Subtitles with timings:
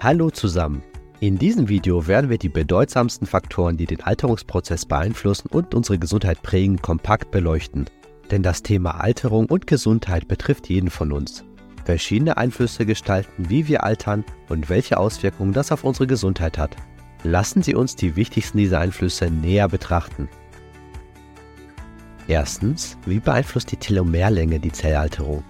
[0.00, 0.84] Hallo zusammen.
[1.18, 6.40] In diesem Video werden wir die bedeutsamsten Faktoren, die den Alterungsprozess beeinflussen und unsere Gesundheit
[6.40, 7.86] prägen, kompakt beleuchten.
[8.30, 11.42] Denn das Thema Alterung und Gesundheit betrifft jeden von uns.
[11.84, 16.76] Verschiedene Einflüsse gestalten, wie wir altern und welche Auswirkungen das auf unsere Gesundheit hat.
[17.24, 20.28] Lassen Sie uns die wichtigsten dieser Einflüsse näher betrachten.
[22.28, 25.42] Erstens, wie beeinflusst die Telomerlänge die Zellalterung?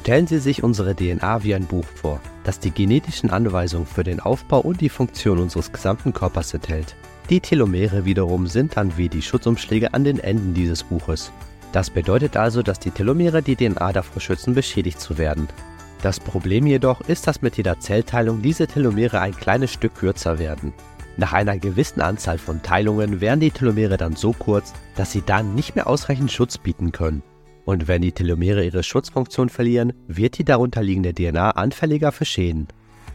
[0.00, 4.20] Stellen Sie sich unsere DNA wie ein Buch vor, das die genetischen Anweisungen für den
[4.20, 6.96] Aufbau und die Funktion unseres gesamten Körpers enthält.
[7.28, 11.30] Die Telomere wiederum sind dann wie die Schutzumschläge an den Enden dieses Buches.
[11.72, 15.46] Das bedeutet also, dass die Telomere die DNA davor schützen, beschädigt zu werden.
[16.00, 20.72] Das Problem jedoch ist, dass mit jeder Zellteilung diese Telomere ein kleines Stück kürzer werden.
[21.18, 25.54] Nach einer gewissen Anzahl von Teilungen werden die Telomere dann so kurz, dass sie dann
[25.54, 27.22] nicht mehr ausreichend Schutz bieten können.
[27.68, 32.66] Und wenn die Telomere ihre Schutzfunktion verlieren, wird die darunterliegende DNA anfälliger für Schäden.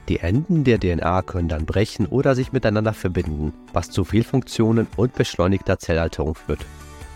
[0.09, 5.15] Die Enden der DNA können dann brechen oder sich miteinander verbinden, was zu Fehlfunktionen und
[5.15, 6.63] beschleunigter Zellalterung führt.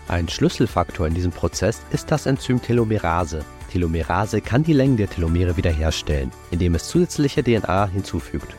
[0.08, 3.44] Ein Schlüsselfaktor in diesem Prozess ist das Enzym Telomerase.
[3.70, 8.52] Telomerase kann die Längen der Telomere wiederherstellen, indem es zusätzliche DNA hinzufügt.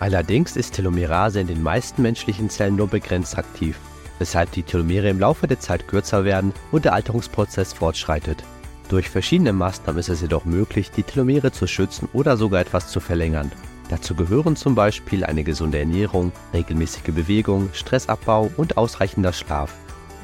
[0.00, 3.78] Allerdings ist Telomerase in den meisten menschlichen Zellen nur begrenzt aktiv
[4.18, 8.44] weshalb die Telomere im Laufe der Zeit kürzer werden und der Alterungsprozess fortschreitet.
[8.88, 13.00] Durch verschiedene Maßnahmen ist es jedoch möglich, die Telomere zu schützen oder sogar etwas zu
[13.00, 13.50] verlängern.
[13.88, 19.74] Dazu gehören zum Beispiel eine gesunde Ernährung, regelmäßige Bewegung, Stressabbau und ausreichender Schlaf.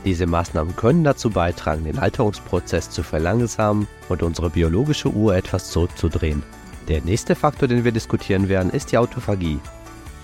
[0.04, 6.42] Diese Maßnahmen können dazu beitragen, den Alterungsprozess zu verlangsamen und unsere biologische Uhr etwas zurückzudrehen.
[6.88, 9.60] Der nächste Faktor, den wir diskutieren werden, ist die Autophagie.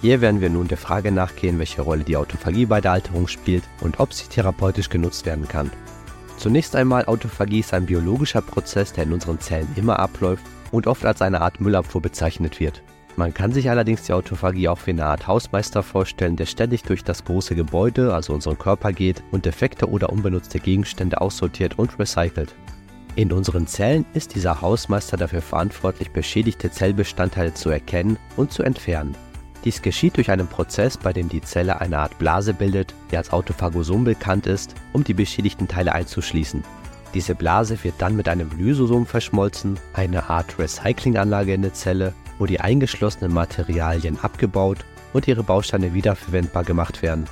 [0.03, 3.65] Hier werden wir nun der Frage nachgehen, welche Rolle die Autophagie bei der Alterung spielt
[3.81, 5.71] und ob sie therapeutisch genutzt werden kann.
[6.37, 11.05] Zunächst einmal, Autophagie ist ein biologischer Prozess, der in unseren Zellen immer abläuft und oft
[11.07, 12.83] als eine Art Müllabfuhr bezeichnet wird.
[13.17, 17.03] Man kann sich allerdings die Autophagie auch wie eine Art Hausmeister vorstellen, der ständig durch
[17.03, 22.55] das große Gebäude, also unseren Körper geht und defekte oder unbenutzte Gegenstände aussortiert und recycelt.
[23.15, 29.17] In unseren Zellen ist dieser Hausmeister dafür verantwortlich, beschädigte Zellbestandteile zu erkennen und zu entfernen.
[29.67, 33.33] Dies geschieht durch einen Prozess, bei dem die Zelle eine Art Blase bildet, die als
[33.33, 36.63] Autophagosom bekannt ist, um die beschädigten Teile einzuschließen.
[37.15, 42.47] Diese Blase wird dann mit einem Lysosom verschmolzen, eine Art Recyclinganlage in der Zelle, wo
[42.47, 47.25] die eingeschlossenen Materialien abgebaut und ihre Bausteine wiederverwendbar gemacht werden.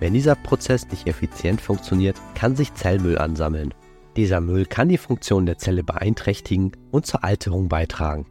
[0.00, 3.74] Wenn dieser Prozess nicht effizient funktioniert, kann sich Zellmüll ansammeln.
[4.16, 8.24] Dieser Müll kann die Funktion der Zelle beeinträchtigen und zur Alterung beitragen.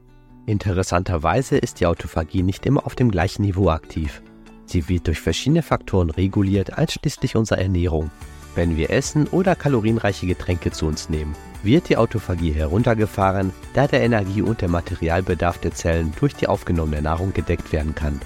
[0.45, 4.21] Interessanterweise ist die Autophagie nicht immer auf dem gleichen Niveau aktiv.
[4.65, 8.11] Sie wird durch verschiedene Faktoren reguliert, einschließlich unserer Ernährung.
[8.55, 11.33] Wenn wir essen oder kalorienreiche Getränke zu uns nehmen,
[11.63, 17.01] wird die Autophagie heruntergefahren, da der Energie- und der Materialbedarf der Zellen durch die aufgenommene
[17.01, 18.19] Nahrung gedeckt werden kann.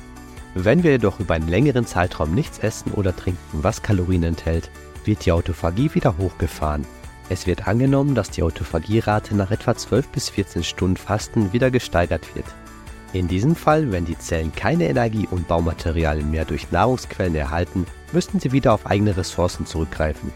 [0.56, 4.72] Wenn wir jedoch über einen längeren Zeitraum nichts essen oder trinken, was Kalorien enthält,
[5.06, 6.86] wird die Autophagie wieder hochgefahren.
[7.30, 12.36] Es wird angenommen, dass die Autophagierate nach etwa 12 bis 14 Stunden Fasten wieder gesteigert
[12.36, 12.46] wird.
[13.14, 18.40] In diesem Fall, wenn die Zellen keine Energie und Baumaterialien mehr durch Nahrungsquellen erhalten, müssten
[18.40, 20.32] sie wieder auf eigene Ressourcen zurückgreifen.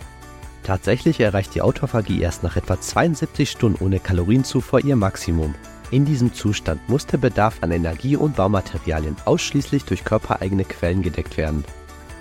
[0.63, 5.56] Tatsächlich erreicht die Autophagie erst nach etwa 72 Stunden ohne Kalorienzufuhr ihr Maximum.
[5.90, 11.35] In diesem Zustand muss der Bedarf an Energie und Baumaterialien ausschließlich durch körpereigene Quellen gedeckt
[11.35, 11.66] werden.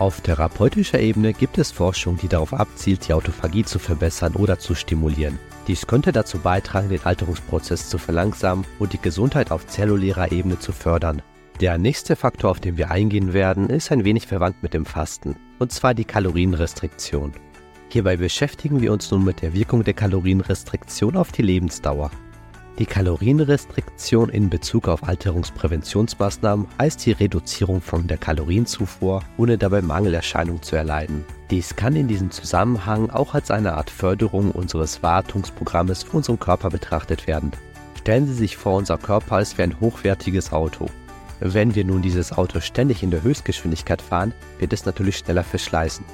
[0.01, 4.75] Auf therapeutischer Ebene gibt es Forschung, die darauf abzielt, die Autophagie zu verbessern oder zu
[4.75, 5.39] stimulieren.
[5.67, 10.73] Dies könnte dazu beitragen, den Alterungsprozess zu verlangsamen und die Gesundheit auf zellulärer Ebene zu
[10.73, 11.21] fördern.
[11.61, 15.37] Der nächste Faktor, auf den wir eingehen werden, ist ein wenig verwandt mit dem Fasten,
[15.59, 17.35] und zwar die Kalorienrestriktion.
[17.91, 22.11] Hierbei beschäftigen wir uns nun mit der Wirkung der Kalorienrestriktion auf die Lebensdauer.
[22.81, 30.63] Die Kalorienrestriktion in Bezug auf Alterungspräventionsmaßnahmen heißt die Reduzierung von der Kalorienzufuhr, ohne dabei Mangelerscheinungen
[30.63, 31.27] zu erleiden.
[31.51, 36.71] Dies kann in diesem Zusammenhang auch als eine Art Förderung unseres Wartungsprogrammes für unseren Körper
[36.71, 37.53] betrachtet werden.
[37.99, 40.87] Stellen Sie sich vor, unser Körper ist wie ein hochwertiges Auto.
[41.41, 46.07] Wenn wir nun dieses Auto ständig in der Höchstgeschwindigkeit fahren, wird es natürlich schneller verschleißen.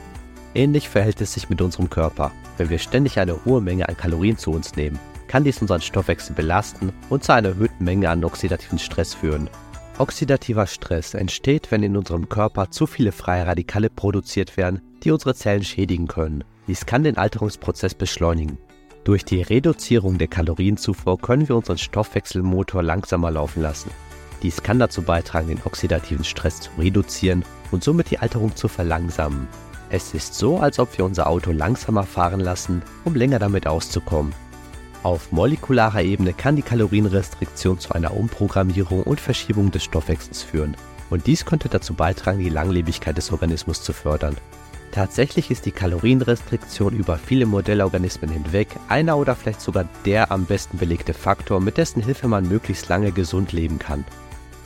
[0.52, 2.32] Ähnlich verhält es sich mit unserem Körper.
[2.56, 6.34] Wenn wir ständig eine hohe Menge an Kalorien zu uns nehmen, kann dies unseren Stoffwechsel
[6.34, 9.50] belasten und zu einer erhöhten Menge an oxidativen Stress führen.
[9.98, 15.34] Oxidativer Stress entsteht, wenn in unserem Körper zu viele freie Radikale produziert werden, die unsere
[15.34, 16.44] Zellen schädigen können.
[16.66, 18.58] Dies kann den Alterungsprozess beschleunigen.
[19.04, 23.90] Durch die Reduzierung der Kalorienzufuhr können wir unseren Stoffwechselmotor langsamer laufen lassen.
[24.42, 29.48] Dies kann dazu beitragen, den oxidativen Stress zu reduzieren und somit die Alterung zu verlangsamen.
[29.88, 34.34] Es ist so, als ob wir unser Auto langsamer fahren lassen, um länger damit auszukommen.
[35.06, 40.76] Auf molekularer Ebene kann die Kalorienrestriktion zu einer Umprogrammierung und Verschiebung des Stoffwechsels führen.
[41.10, 44.36] Und dies könnte dazu beitragen, die Langlebigkeit des Organismus zu fördern.
[44.90, 50.76] Tatsächlich ist die Kalorienrestriktion über viele Modellorganismen hinweg einer oder vielleicht sogar der am besten
[50.76, 54.04] belegte Faktor, mit dessen Hilfe man möglichst lange gesund leben kann.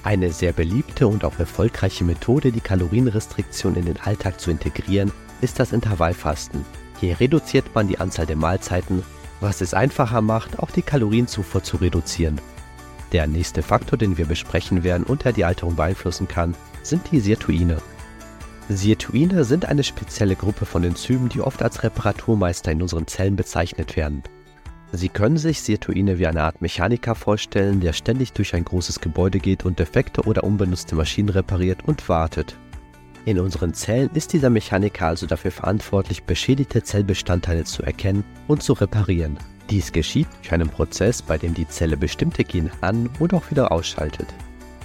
[0.04, 5.12] Eine sehr beliebte und auch erfolgreiche Methode, die Kalorienrestriktion in den Alltag zu integrieren,
[5.42, 6.64] ist das Intervallfasten.
[6.98, 9.02] Hier reduziert man die Anzahl der Mahlzeiten
[9.40, 12.40] was es einfacher macht, auch die Kalorienzufuhr zu reduzieren.
[13.12, 17.20] Der nächste Faktor, den wir besprechen werden und der die Alterung beeinflussen kann, sind die
[17.20, 17.78] Sirtuine.
[18.68, 23.96] Sirtuine sind eine spezielle Gruppe von Enzymen, die oft als Reparaturmeister in unseren Zellen bezeichnet
[23.96, 24.22] werden.
[24.92, 29.38] Sie können sich Sirtuine wie eine Art Mechaniker vorstellen, der ständig durch ein großes Gebäude
[29.38, 32.56] geht und defekte oder unbenutzte Maschinen repariert und wartet.
[33.26, 38.72] In unseren Zellen ist dieser Mechaniker also dafür verantwortlich, beschädigte Zellbestandteile zu erkennen und zu
[38.72, 39.38] reparieren.
[39.68, 43.70] Dies geschieht durch einen Prozess, bei dem die Zelle bestimmte Gene an- und auch wieder
[43.70, 44.26] ausschaltet.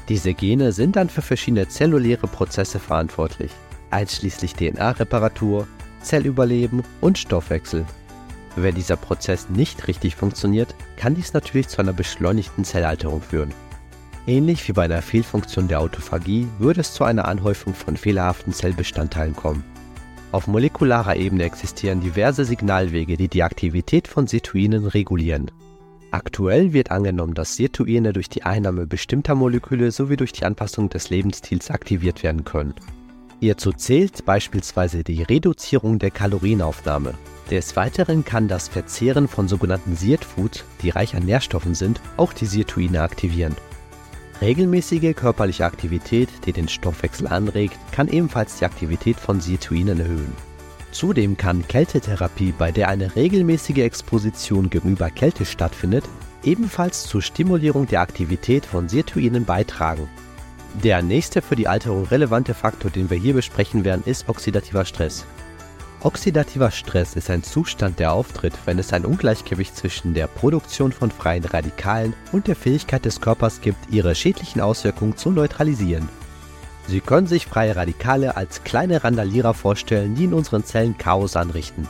[0.09, 3.51] Diese Gene sind dann für verschiedene zelluläre Prozesse verantwortlich,
[3.89, 5.67] einschließlich DNA-Reparatur,
[6.01, 7.85] Zellüberleben und Stoffwechsel.
[8.55, 13.53] Wenn dieser Prozess nicht richtig funktioniert, kann dies natürlich zu einer beschleunigten Zellalterung führen.
[14.27, 19.35] Ähnlich wie bei einer Fehlfunktion der Autophagie würde es zu einer Anhäufung von fehlerhaften Zellbestandteilen
[19.35, 19.63] kommen.
[20.31, 25.51] Auf molekularer Ebene existieren diverse Signalwege, die die Aktivität von Sirtuinen regulieren.
[26.09, 31.09] Aktuell wird angenommen, dass Sirtuine durch die Einnahme bestimmter Moleküle sowie durch die Anpassung des
[31.11, 32.73] Lebensstils aktiviert werden können.
[33.41, 37.13] Hierzu zählt beispielsweise die Reduzierung der Kalorienaufnahme.
[37.51, 42.47] Des Weiteren kann das Verzehren von sogenannten Sirtfoods, die reich an Nährstoffen sind, auch die
[42.47, 43.55] Sirtuine aktivieren.
[44.41, 50.33] Regelmäßige körperliche Aktivität, die den Stoffwechsel anregt, kann ebenfalls die Aktivität von Sirtuinen erhöhen.
[50.91, 56.05] Zudem kann Kältetherapie, bei der eine regelmäßige Exposition gegenüber Kälte stattfindet,
[56.43, 60.09] ebenfalls zur Stimulierung der Aktivität von Sirtuinen beitragen.
[60.83, 65.25] Der nächste für die Alterung relevante Faktor, den wir hier besprechen werden, ist oxidativer Stress.
[66.05, 71.09] Oxidativer Stress ist ein Zustand, der auftritt, wenn es ein Ungleichgewicht zwischen der Produktion von
[71.09, 76.07] freien Radikalen und der Fähigkeit des Körpers gibt, ihre schädlichen Auswirkungen zu neutralisieren.
[76.87, 81.87] Sie können sich freie Radikale als kleine Randalierer vorstellen, die in unseren Zellen Chaos anrichten.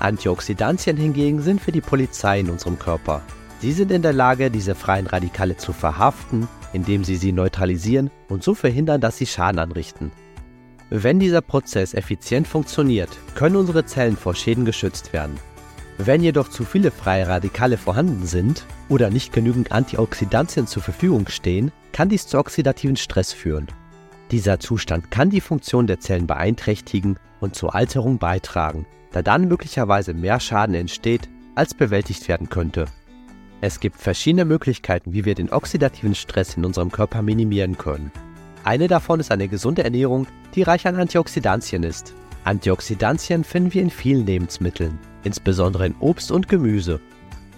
[0.00, 3.22] Antioxidantien hingegen sind für die Polizei in unserem Körper.
[3.60, 8.42] Sie sind in der Lage, diese freien Radikale zu verhaften, indem sie sie neutralisieren und
[8.42, 10.10] so verhindern, dass sie Schaden anrichten.
[10.96, 15.36] Wenn dieser Prozess effizient funktioniert, können unsere Zellen vor Schäden geschützt werden.
[15.98, 21.72] Wenn jedoch zu viele freie Radikale vorhanden sind oder nicht genügend Antioxidantien zur Verfügung stehen,
[21.90, 23.66] kann dies zu oxidativen Stress führen.
[24.30, 30.14] Dieser Zustand kann die Funktion der Zellen beeinträchtigen und zur Alterung beitragen, da dann möglicherweise
[30.14, 32.84] mehr Schaden entsteht, als bewältigt werden könnte.
[33.60, 38.12] Es gibt verschiedene Möglichkeiten, wie wir den oxidativen Stress in unserem Körper minimieren können.
[38.64, 42.14] Eine davon ist eine gesunde Ernährung, die reich an Antioxidantien ist.
[42.44, 47.00] Antioxidantien finden wir in vielen Lebensmitteln, insbesondere in Obst und Gemüse.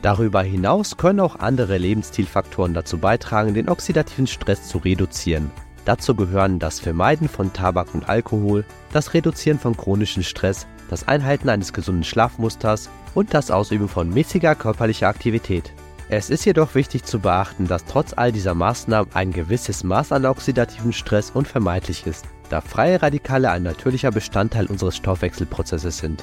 [0.03, 5.53] Darüber hinaus können auch andere Lebensstilfaktoren dazu beitragen, den oxidativen Stress zu reduzieren.
[5.85, 11.49] Dazu gehören das Vermeiden von Tabak und Alkohol, das Reduzieren von chronischem Stress, das Einhalten
[11.49, 15.73] eines gesunden Schlafmusters und das Ausüben von mäßiger körperlicher Aktivität.
[16.09, 20.25] Es ist jedoch wichtig zu beachten, dass trotz all dieser Maßnahmen ein gewisses Maß an
[20.25, 26.23] oxidativen Stress unvermeidlich ist, da freie Radikale ein natürlicher Bestandteil unseres Stoffwechselprozesses sind.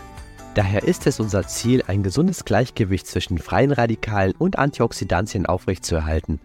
[0.55, 6.39] Daher ist es unser Ziel, ein gesundes Gleichgewicht zwischen freien Radikalen und Antioxidantien aufrechtzuerhalten.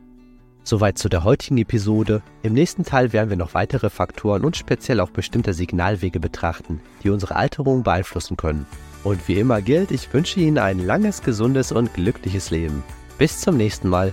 [0.64, 2.22] Soweit zu der heutigen Episode.
[2.42, 7.10] Im nächsten Teil werden wir noch weitere Faktoren und speziell auch bestimmte Signalwege betrachten, die
[7.10, 8.66] unsere Alterung beeinflussen können.
[9.04, 12.82] Und wie immer gilt, ich wünsche Ihnen ein langes, gesundes und glückliches Leben.
[13.18, 14.12] Bis zum nächsten Mal.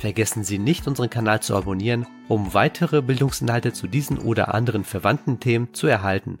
[0.00, 5.38] Vergessen Sie nicht, unseren Kanal zu abonnieren, um weitere Bildungsinhalte zu diesen oder anderen verwandten
[5.38, 6.40] Themen zu erhalten.